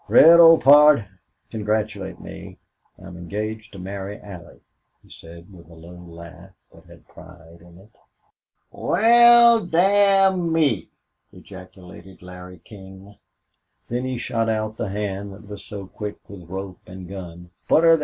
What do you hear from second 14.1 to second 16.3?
shot out the hand that was so quick